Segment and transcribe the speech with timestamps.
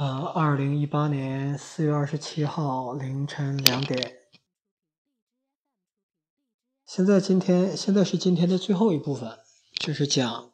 [0.00, 4.14] 呃，二零一八年四月二十七号凌晨两点。
[6.86, 9.38] 现在今天现在是今天的最后一部分，
[9.78, 10.52] 就是讲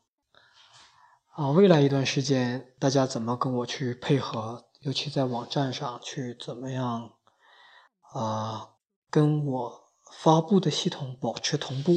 [1.36, 7.12] 啊，未来一段时间大家怎么跟我去配合，尤其在网站上去怎么样
[8.14, 8.70] 啊，
[9.08, 11.92] 跟我发布的系统保持同步，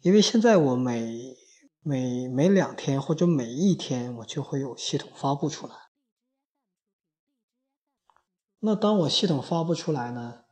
[0.00, 1.36] 因为现在我每
[1.84, 5.85] 每每两天或者每一天我就会有系统发布出来。
[8.60, 10.44] 那当我系统发布出来呢？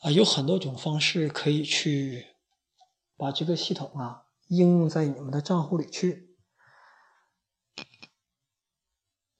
[0.00, 2.26] 啊，有很多种方式可以去
[3.16, 6.36] 把这个系统啊应用在你们的账户里去，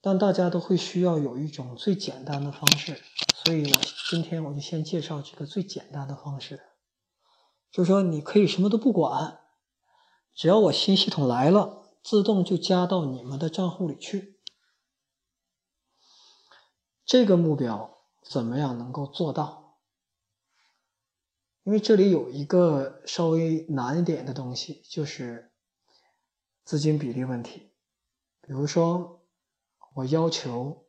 [0.00, 3.02] 但大家都会需要有一种最简单的方式，
[3.44, 6.62] 所以我今天我就先介绍这个最简单的方式，
[7.70, 9.40] 就是说你可以什么都不管，
[10.34, 14.35] 只要我新系统来了，自动就加到你们的账户里去。
[17.06, 19.78] 这个目标怎么样能够做到？
[21.62, 25.52] 因为这里有一个稍微难一点的东西，就是
[26.64, 27.72] 资金比例问题。
[28.40, 29.24] 比如说，
[29.94, 30.88] 我要求，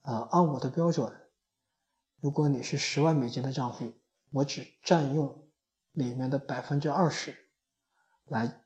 [0.00, 1.14] 啊，按我的标准，
[2.20, 3.92] 如果你是十万美金的账户，
[4.30, 5.46] 我只占用
[5.92, 7.50] 里面的百分之二十，
[8.24, 8.64] 来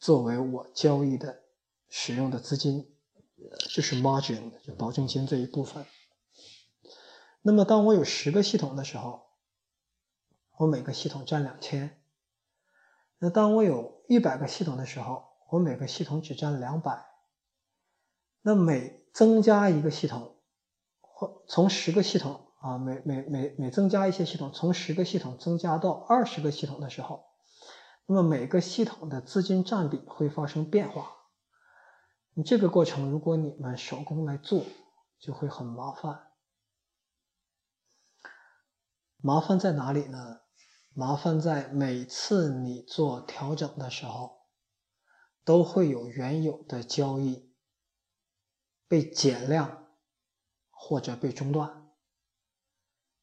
[0.00, 1.44] 作为我交易的
[1.88, 2.97] 使用的资金。
[3.68, 5.84] 就是 margin，就保证金这一部分。
[7.42, 9.22] 那么，当我有十个系统的时候，
[10.56, 12.02] 我每个系统占两千。
[13.18, 17.06] 那当我有一百个系统的时候，我每个系统只占两百。
[18.42, 20.36] 那每增加一个系统，
[21.00, 27.24] 或从十个系统啊，每每每每增加一些系统，从十个系统增加到二十个系统的时候，
[28.06, 31.17] 那么每个系统的资金占比会发生变化。
[32.42, 34.64] 这个过程，如果你们手工来做，
[35.18, 36.30] 就会很麻烦。
[39.16, 40.42] 麻烦在哪里呢？
[40.94, 44.46] 麻烦在每次你做调整的时候，
[45.44, 47.54] 都会有原有的交易
[48.88, 49.86] 被减量
[50.70, 51.92] 或者被中断。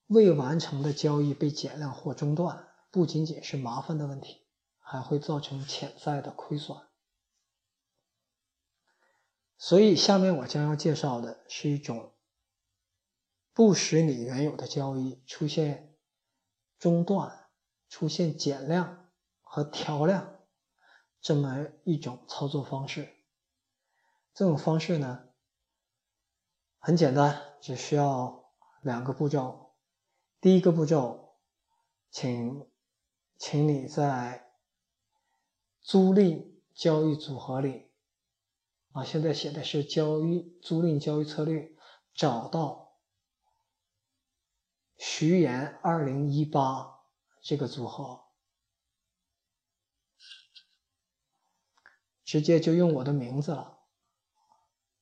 [0.07, 4.47] 未完成的交易被减量或中断，不仅仅是麻烦的问题，
[4.79, 6.77] 还会造成潜在的亏损。
[9.57, 12.13] 所以，下面我将要介绍的是一种
[13.53, 15.95] 不使你原有的交易出现
[16.77, 17.47] 中断、
[17.87, 19.09] 出现减量
[19.41, 20.39] 和调量
[21.21, 23.15] 这么一种操作方式。
[24.33, 25.29] 这种方式呢，
[26.77, 28.51] 很简单，只需要
[28.81, 29.73] 两个步骤。
[30.41, 31.37] 第一个步骤，
[32.11, 32.69] 请，
[33.37, 34.51] 请你在
[35.79, 37.84] 租赁交易组合里。
[38.95, 41.69] 啊，现在写的是交易租赁交易策略，
[42.13, 42.93] 找到
[44.97, 47.01] 徐岩二零一八
[47.41, 48.23] 这个组合，
[52.23, 53.79] 直接就用我的名字了，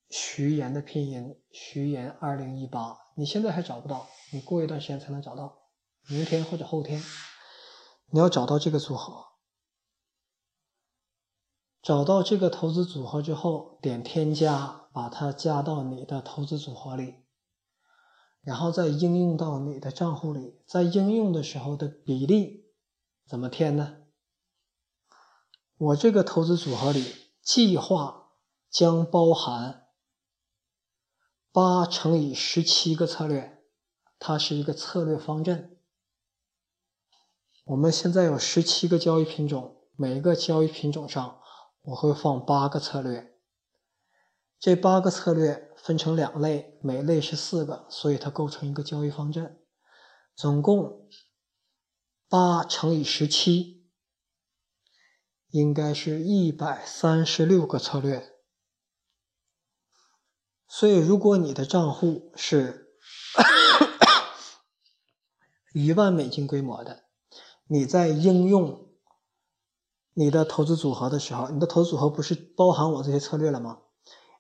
[0.10, 2.98] 徐岩的拼音徐岩二零一八。
[3.16, 5.70] 你现在还找不到，你过一段时间才能找到，
[6.10, 7.00] 明天或者后天，
[8.08, 9.33] 你要找到这个组合。
[11.84, 17.26] 找到这个投资组合之后，点添加，把它加到你的投资组合里，
[18.42, 20.62] 然后再应用到你的账户里。
[20.66, 22.72] 在应用的时候的比例
[23.28, 23.98] 怎么填呢？
[25.76, 27.04] 我这个投资组合里，
[27.42, 28.30] 计划
[28.70, 29.88] 将包含
[31.52, 33.62] 八乘以十七个策略，
[34.18, 35.78] 它是一个策略方阵。
[37.66, 41.42] 我们现在有十七个交易品种，每一个交易品种上。
[41.84, 43.36] 我会放八个策略，
[44.58, 49.62] 这八个策略分成两类，每类是四个，所以它构成一个交易方阵。
[50.34, 51.10] 总共
[52.30, 53.86] 八乘以十七，
[55.50, 58.32] 应该是一百三十六个策略。
[60.66, 62.96] 所以，如果你的账户是
[65.74, 67.04] 一万美金规模的，
[67.68, 68.93] 你在应用。
[70.16, 73.80] 你的投资组合的时候，你的投资组合不是包含我这些策略了吗？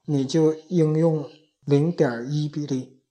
[0.05, 1.29] 你就应用
[1.65, 3.01] 零点一比例。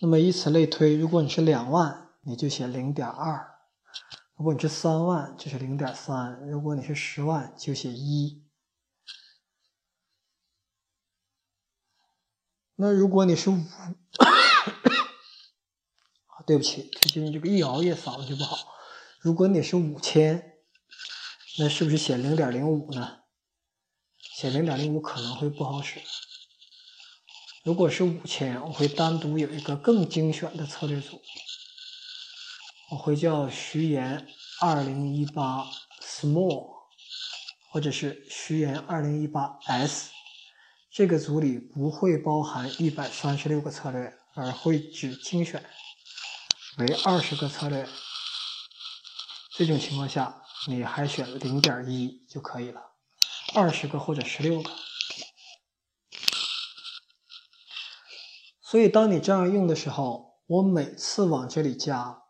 [0.00, 3.46] 那么以此类推，如果你是两万，你就写零点二；
[4.36, 8.44] 如果你是三万，就是零点三；如果你是十万，就写一。
[12.74, 13.56] 那如果你是五，
[16.44, 18.75] 对不起，最近这个一熬夜嗓子就不好。
[19.26, 20.52] 如果你是五千，
[21.58, 23.22] 那是不是写零点零五呢？
[24.20, 26.00] 写零点零五可能会不好使。
[27.64, 31.20] 如果是五千，我会单独有一个更精选的策略组，
[32.92, 34.28] 我会叫徐岩
[34.60, 35.64] 二零一八
[36.00, 36.68] Small，
[37.72, 40.12] 或者是徐岩二零一八 S。
[40.88, 45.64] 这个组里不会包含一百三十六个策略，而会只精选
[46.78, 47.88] 为二十个策略。
[49.58, 52.92] 这种情况下，你还选零点一就可以了，
[53.54, 54.70] 二十个或者十六个。
[58.60, 62.22] 所以，当你这样用的时候，我每次往这里加，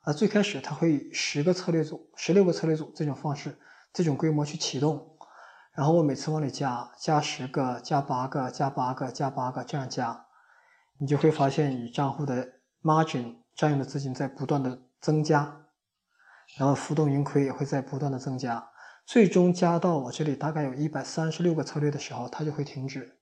[0.00, 3.58] 啊，最开始它会以十个策略组、十六个策略组这种方式、
[3.94, 5.16] 这种规模去启动，
[5.72, 10.26] 然后我每次往里加，加十个、加八个、加八个、加八个，这样加，
[10.98, 15.65] 你就会发现你账户的 margin 占用的资金在不断的增加，
[16.58, 18.70] 然后浮动盈亏也会在不断的增加，
[19.04, 23.18] 最终加到我这里大概有一百三十六个策略的时候，它就会停止，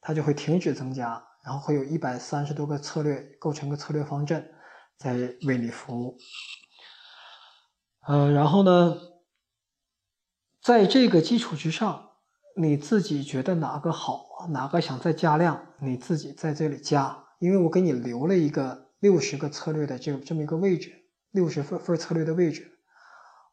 [0.00, 1.24] 它就会停止增加。
[1.44, 4.54] 然后会有一百三十多个策略构成个策略方阵，
[4.96, 6.16] 在为你服务。
[8.06, 8.96] 呃，然后呢，
[10.62, 12.10] 在这个基础之上，
[12.54, 17.24] 你自己觉得哪个好，哪个想再加量，你自己在这里加。
[17.40, 21.01] 因为我给你留了一个六十个策略的这这么一个位置，
[21.32, 22.78] 六十份份策略的位置，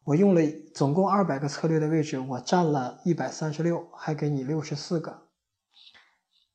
[0.04, 0.42] 我用了
[0.74, 5.26] 总共二百个策略的位置，我占了一百三十六，还给你六十四个。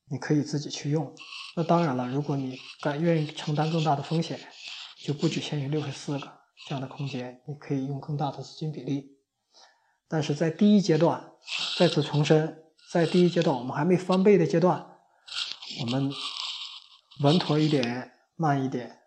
[0.08, 1.12] 你可以自己去用，
[1.56, 4.38] 那当然了，如果你敢愿意承担更大的风险，
[5.04, 6.32] 就不局限于六十四个
[6.68, 9.18] 这样的空间，你可以用更大的资金比例。
[10.06, 11.32] 但是在第一阶段，
[11.76, 12.62] 再次重申，
[12.92, 14.86] 在第一阶段我们还没翻倍的阶段，
[15.80, 16.12] 我们
[17.24, 19.00] 稳妥一点，慢一点，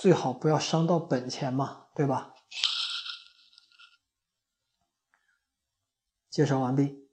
[0.00, 2.32] 最好不要伤到本钱嘛，对吧？
[6.30, 7.09] 介绍完毕。